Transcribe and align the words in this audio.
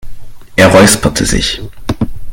Er 0.55 0.73
räusperte 0.73 1.27
sich. 1.27 1.61